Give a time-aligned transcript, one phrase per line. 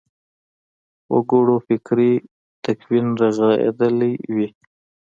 [1.13, 2.13] وګړو فکري
[2.63, 4.47] تکوین رغېدلی وي.